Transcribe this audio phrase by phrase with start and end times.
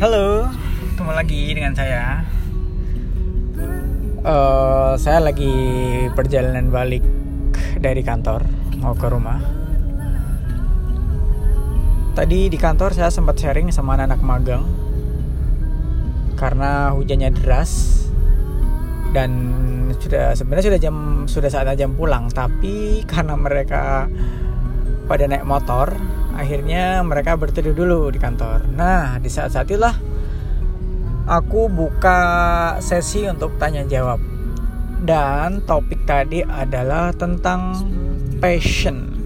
[0.00, 0.48] Halo,
[0.80, 2.24] ketemu lagi dengan saya.
[4.24, 5.52] Uh, saya lagi
[6.16, 7.04] perjalanan balik
[7.76, 8.48] dari kantor
[8.80, 9.44] mau ke rumah.
[12.16, 14.64] Tadi di kantor saya sempat sharing sama anak-anak magang
[16.32, 18.08] karena hujannya deras
[19.12, 19.36] dan
[20.00, 20.96] sudah sebenarnya sudah jam
[21.28, 24.08] sudah saatnya jam pulang tapi karena mereka
[25.04, 25.92] pada naik motor
[26.40, 28.64] akhirnya mereka berteduh dulu di kantor.
[28.72, 29.92] Nah di saat-saat itulah
[31.28, 32.20] aku buka
[32.80, 34.18] sesi untuk tanya jawab.
[35.00, 37.76] Dan topik tadi adalah tentang
[38.40, 39.16] passion.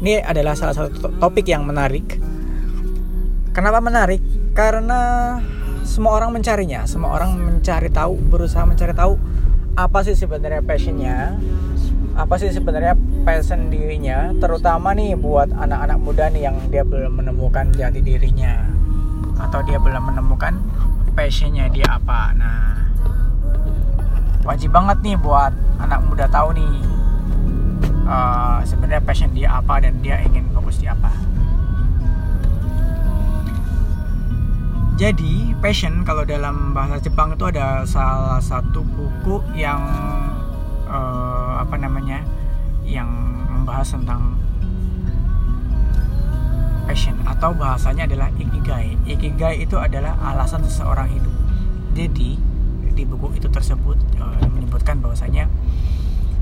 [0.00, 2.20] Ini adalah salah satu topik yang menarik.
[3.52, 4.20] Kenapa menarik?
[4.52, 5.36] Karena
[5.84, 6.84] semua orang mencarinya.
[6.84, 9.16] Semua orang mencari tahu berusaha mencari tahu
[9.76, 11.36] apa sih sebenarnya passionnya
[12.16, 12.96] apa sih sebenarnya
[13.28, 14.32] passion dirinya?
[14.40, 18.64] Terutama nih buat anak-anak muda nih yang dia belum menemukan jati dirinya.
[19.36, 20.56] Atau dia belum menemukan
[21.12, 22.32] passionnya dia apa.
[22.32, 22.88] Nah
[24.48, 26.74] wajib banget nih buat anak muda tahu nih
[28.08, 31.12] uh, sebenarnya passion dia apa dan dia ingin fokus di apa.
[34.96, 39.84] Jadi passion kalau dalam bahasa Jepang itu ada salah satu buku yang
[40.86, 42.22] uh, apa namanya
[42.86, 43.10] yang
[43.50, 44.38] membahas tentang
[46.86, 48.94] passion atau bahasanya adalah ikigai.
[49.04, 51.34] Ikigai itu adalah alasan seseorang hidup.
[51.92, 52.38] Jadi
[52.96, 55.50] di buku itu tersebut uh, menyebutkan bahwasanya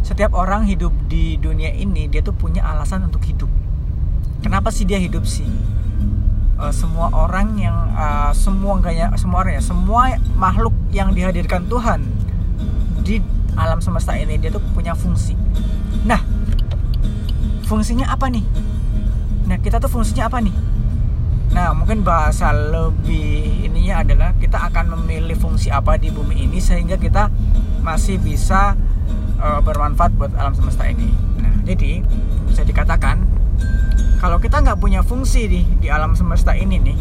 [0.05, 3.49] setiap orang hidup di dunia ini dia tuh punya alasan untuk hidup.
[4.45, 5.49] Kenapa sih dia hidup sih?
[6.61, 12.07] Uh, semua orang yang uh, semua enggaknya semua ya semua makhluk yang dihadirkan Tuhan
[13.03, 13.19] di
[13.55, 15.39] alam semesta ini dia tuh punya fungsi.
[16.05, 16.21] Nah
[17.65, 18.45] fungsinya apa nih?
[19.49, 20.55] Nah kita tuh fungsinya apa nih?
[21.55, 26.99] Nah mungkin bahasa lebih ininya adalah kita akan memilih fungsi apa di bumi ini sehingga
[26.99, 27.31] kita
[27.81, 28.75] masih bisa
[29.39, 31.15] uh, bermanfaat buat alam semesta ini.
[31.39, 32.03] Nah jadi
[32.51, 33.23] bisa dikatakan
[34.19, 36.99] kalau kita nggak punya fungsi di di alam semesta ini nih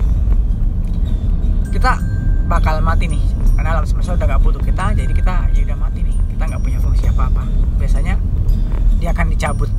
[1.73, 1.97] kita
[2.45, 3.23] bakal mati nih.
[3.57, 6.61] Karena alam semesta udah nggak butuh kita jadi kita ya udah mati nih kita nggak
[6.65, 7.45] punya fungsi apa-apa.
[7.77, 8.17] Biasanya
[8.97, 9.71] dia akan dicabut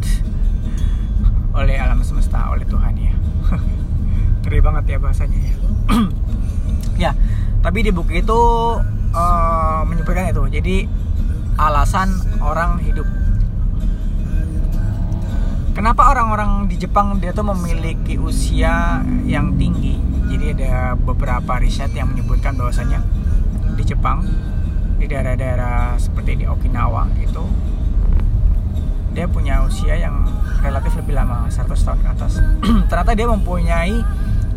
[1.54, 3.15] oleh alam semesta oleh Tuhan ya.
[4.47, 5.54] Ngeri banget ya bahasanya ya.
[6.94, 7.10] Ya
[7.64, 8.41] tapi di buku itu
[9.16, 10.44] uh, menyebutkan itu.
[10.53, 10.76] Jadi
[11.56, 12.12] alasan
[12.44, 13.09] orang hidup.
[15.75, 19.98] Kenapa orang-orang di Jepang dia tuh memiliki usia yang tinggi?
[20.31, 23.03] Jadi ada beberapa riset yang menyebutkan bahwasanya
[23.75, 24.22] di Jepang
[25.04, 27.44] di daerah-daerah seperti di Okinawa itu
[29.12, 30.25] dia punya usia yang
[30.65, 32.32] relatif lebih lama 100 tahun ke atas.
[32.91, 34.00] Ternyata dia mempunyai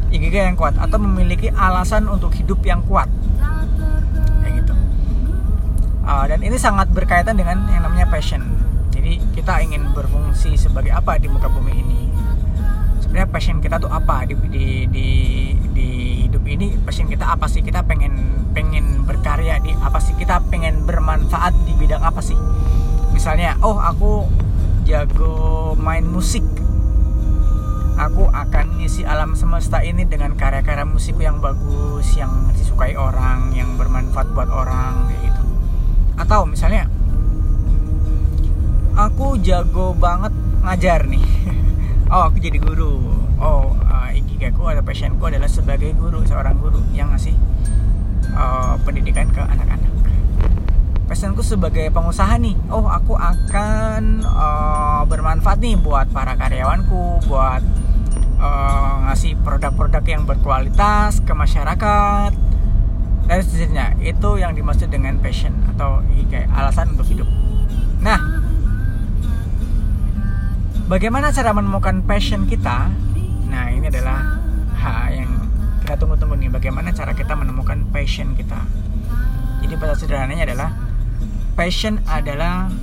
[0.07, 3.11] ikigai yang kuat atau memiliki alasan untuk hidup yang kuat.
[4.39, 4.73] Kayak gitu.
[6.07, 8.39] Uh, dan ini sangat berkaitan dengan yang namanya passion.
[8.95, 12.01] Jadi kita ingin berfungsi sebagai apa di muka bumi ini?
[13.03, 14.23] Sebenarnya passion kita tuh apa?
[14.23, 15.07] Di di di,
[15.75, 15.91] di
[16.47, 17.59] ini passion kita apa sih?
[17.59, 20.15] Kita pengen pengen berkarya di apa sih?
[20.15, 22.39] Kita pengen bermanfaat di bidang apa sih?
[23.11, 24.25] Misalnya oh aku
[24.87, 26.43] jago main musik.
[27.97, 33.73] Aku akan ngisi alam semesta ini dengan karya-karya musikku yang bagus yang disukai orang yang
[33.75, 35.43] bermanfaat buat orang kayak gitu.
[36.15, 36.85] Atau misalnya
[38.93, 41.25] aku jago banget ngajar nih.
[42.07, 43.03] Oh aku jadi guru.
[43.35, 43.75] Oh
[44.07, 47.35] uh, ikigaku atau passionku adalah sebagai guru seorang guru yang ngasih
[48.31, 49.91] uh, pendidikan ke anak-anak.
[51.07, 52.55] Passionku sebagai pengusaha nih.
[52.67, 57.63] Oh aku akan uh, bermanfaat nih buat para karyawanku buat
[58.43, 62.31] uh, ngasih produk-produk yang berkualitas ke masyarakat.
[63.27, 67.27] Dan seterusnya itu yang dimaksud dengan passion atau kayak alasan untuk hidup.
[68.03, 68.19] Nah
[70.91, 72.91] bagaimana cara menemukan passion kita
[73.77, 74.41] ini adalah
[74.73, 75.31] hal yang
[75.85, 78.59] kita tunggu-tunggu nih bagaimana cara kita menemukan passion kita.
[79.61, 80.69] Jadi bahasa sederhananya adalah
[81.53, 82.73] passion adalah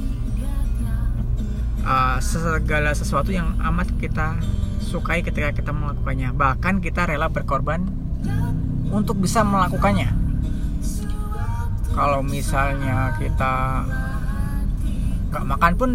[1.85, 4.39] uh, segala sesuatu yang amat kita
[4.81, 6.33] sukai ketika kita melakukannya.
[6.33, 7.85] Bahkan kita rela berkorban
[8.89, 10.09] untuk bisa melakukannya.
[11.95, 13.85] Kalau misalnya kita
[15.35, 15.91] nggak makan pun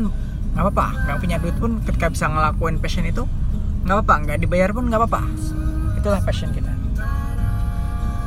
[0.51, 3.23] nggak apa-apa nggak punya duit pun ketika bisa ngelakuin passion itu
[3.83, 5.21] nggak apa-apa nggak dibayar pun nggak apa-apa.
[5.99, 6.71] Itulah passion kita.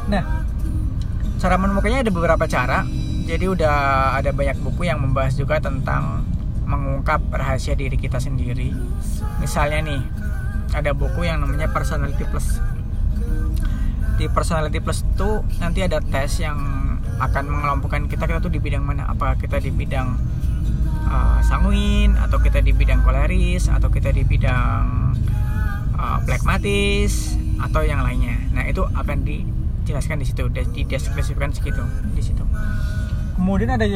[0.08, 0.25] Nah
[1.43, 2.87] cara menemukannya ada beberapa cara.
[3.22, 3.76] Jadi udah
[4.19, 6.26] ada banyak buku yang membahas juga tentang
[6.66, 8.75] mengungkap rahasia diri kita sendiri.
[9.38, 10.02] Misalnya nih
[10.72, 12.58] ada buku yang namanya personality plus.
[14.16, 16.58] Di personality plus itu nanti ada tes yang
[17.22, 19.06] akan mengelompokkan kita kita tuh di bidang mana?
[19.06, 20.19] Apa kita di bidang
[21.06, 25.12] uh, sanguin atau kita di bidang koleris atau kita di bidang
[25.97, 32.44] uh, plekmatis atau yang lainnya nah itu akan dijelaskan di situ dideskripsikan segitu di situ
[33.37, 33.89] kemudian ada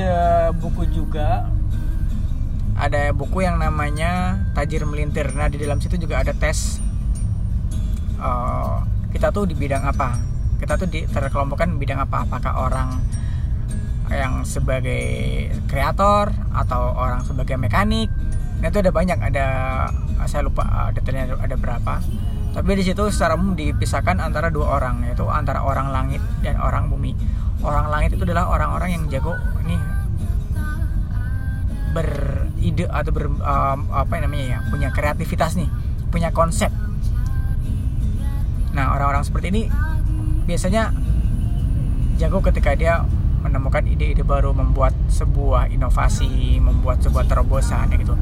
[0.55, 1.47] buku juga
[2.77, 5.33] ada buku yang namanya Tajir Melintir.
[5.33, 6.79] Nah di dalam situ juga ada tes
[8.21, 10.21] uh, kita tuh di bidang apa.
[10.61, 12.29] Kita tuh di, terkelompokkan bidang apa.
[12.29, 13.01] Apakah orang
[14.13, 18.13] yang sebagai kreator atau orang sebagai mekanik.
[18.61, 19.19] Nah itu ada banyak.
[19.19, 19.47] Ada
[20.27, 22.01] saya lupa uh, detailnya ada berapa.
[22.57, 26.89] Tapi di situ secara umum dipisahkan antara dua orang yaitu antara orang langit dan orang
[26.89, 27.13] bumi.
[27.61, 29.77] Orang langit itu adalah orang-orang yang jago ini
[31.97, 35.73] beride atau ber um, apa namanya ya punya kreativitas nih
[36.13, 36.69] punya konsep
[38.77, 39.63] nah orang-orang seperti ini
[40.45, 40.93] biasanya
[42.21, 43.09] jago ketika dia
[43.47, 48.19] menemukan ide-ide baru membuat sebuah inovasi membuat sebuah terobosan gitu.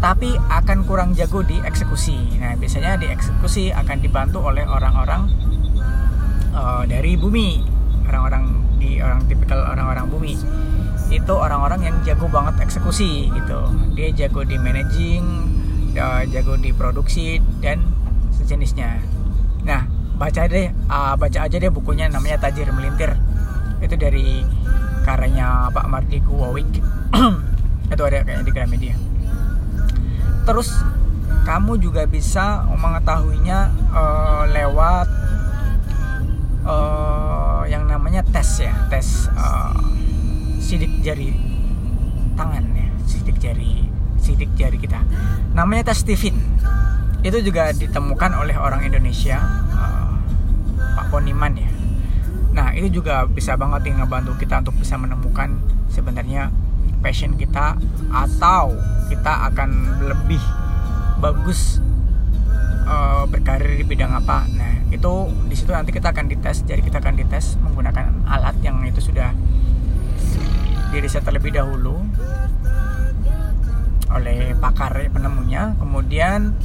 [0.00, 2.40] Tapi akan kurang jago di eksekusi.
[2.40, 5.28] Nah biasanya di eksekusi akan dibantu oleh orang-orang
[6.56, 7.60] uh, dari bumi.
[8.08, 8.44] Orang-orang
[8.80, 10.34] di orang tipikal orang-orang bumi.
[11.12, 13.60] Itu orang-orang yang jago banget eksekusi gitu.
[13.92, 15.24] Dia jago di managing
[16.28, 17.80] jago di produksi dan
[18.36, 19.00] sejenisnya.
[19.64, 23.16] Nah baca deh uh, baca aja deh bukunya namanya Tajir Melintir
[23.86, 24.42] itu dari
[25.06, 26.82] karyanya Pak Mardi Kuwawik
[27.94, 28.94] itu ada kayaknya di Gramedia
[30.42, 30.74] terus
[31.46, 35.06] kamu juga bisa mengetahuinya uh, lewat
[36.66, 39.78] uh, yang namanya tes ya tes uh,
[40.58, 41.30] sidik jari
[42.34, 43.86] tangan ya sidik jari
[44.18, 44.98] sidik jari kita.
[45.54, 46.34] Namanya tes Stephen
[47.22, 49.38] itu juga ditemukan oleh orang Indonesia
[49.70, 50.10] uh,
[50.98, 51.70] Pak Poniman ya
[52.56, 55.60] nah itu juga bisa banget nih ngebantu kita untuk bisa menemukan
[55.92, 56.48] sebenarnya
[57.04, 57.76] passion kita
[58.08, 58.72] atau
[59.12, 60.40] kita akan lebih
[61.20, 61.84] bagus
[62.88, 64.48] uh, berkarir di bidang apa.
[64.56, 65.12] Nah, itu
[65.46, 66.64] di situ nanti kita akan dites.
[66.64, 69.30] Jadi kita akan dites menggunakan alat yang itu sudah
[70.90, 72.00] diriset terlebih dahulu
[74.06, 76.56] oleh pakar penemunya kemudian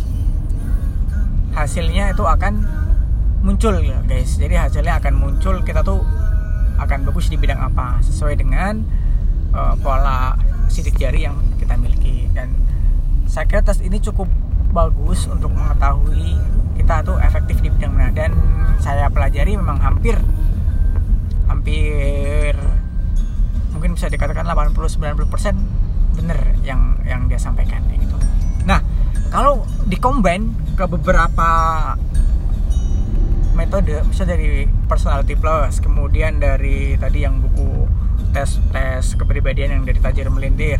[1.51, 2.63] hasilnya itu akan
[3.41, 4.37] muncul ya guys.
[4.37, 6.01] Jadi hasilnya akan muncul kita tuh
[6.77, 8.01] akan bagus di bidang apa?
[8.05, 8.81] Sesuai dengan
[9.53, 10.37] uh, pola
[10.69, 12.29] sidik jari yang kita miliki.
[12.31, 12.53] Dan
[13.25, 14.29] saya kira tes ini cukup
[14.71, 16.37] bagus untuk mengetahui
[16.79, 18.13] kita tuh efektif di bidang mana.
[18.13, 18.31] Dan
[18.81, 20.17] saya pelajari memang hampir
[21.49, 22.55] hampir
[23.75, 28.17] mungkin bisa dikatakan 80-90% bener yang yang dia sampaikan gitu.
[28.65, 28.81] Nah,
[29.33, 31.49] kalau dikombin ke beberapa
[33.53, 37.87] metode, misalnya dari personality plus, kemudian dari tadi yang buku
[38.31, 40.79] tes tes kepribadian yang dari Tajir Melintir,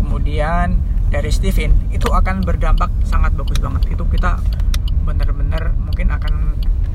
[0.00, 3.92] kemudian dari Steven itu akan berdampak sangat bagus banget.
[3.92, 4.40] Itu kita
[5.04, 6.34] bener-bener mungkin akan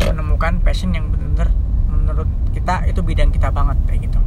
[0.03, 1.49] menemukan passion yang bener-bener
[1.89, 4.19] menurut kita itu bidang kita banget kayak gitu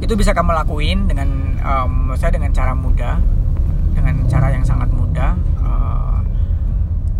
[0.00, 1.28] itu bisa kamu lakuin dengan
[1.60, 3.20] um, saya dengan cara mudah
[3.92, 5.89] dengan cara yang sangat mudah uh,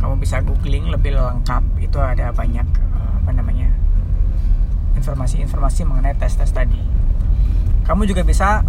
[0.00, 2.65] kamu bisa googling lebih lengkap itu ada banyak
[2.96, 3.69] uh, apa namanya
[4.96, 6.81] informasi-informasi mengenai tes-tes tadi.
[7.84, 8.65] Kamu juga bisa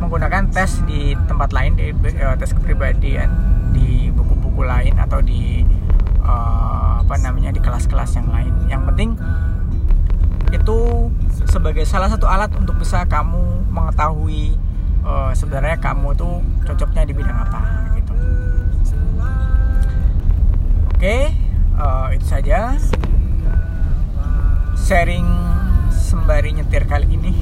[0.00, 3.28] menggunakan tes di tempat lain di uh, tes kepribadian
[3.76, 5.60] di buku-buku lain atau di
[6.24, 8.52] uh, apa namanya di kelas-kelas yang lain.
[8.72, 9.10] Yang penting
[10.56, 10.78] itu
[11.44, 14.56] sebagai salah satu alat untuk bisa kamu mengetahui
[15.36, 17.83] sebenarnya kamu tuh cocoknya di bidang apa
[24.94, 25.26] sharing
[25.90, 27.34] sembari nyetir kali ini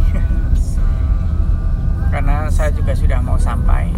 [2.17, 3.93] karena saya juga sudah mau sampai.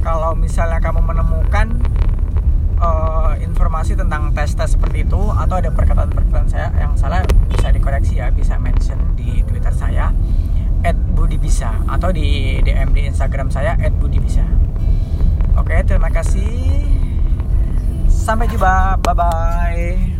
[0.00, 1.76] Kalau misalnya kamu menemukan
[2.80, 7.20] uh, informasi tentang tes-tes seperti itu atau ada perkataan-perkataan saya yang salah
[7.52, 10.08] bisa dikoreksi ya bisa mention di Twitter saya
[11.12, 14.48] @budibisa atau di DM di Instagram saya @budibisa.
[15.60, 16.48] Oke, terima kasih.
[18.08, 19.04] Sampai jumpa.
[19.04, 20.11] Bye bye.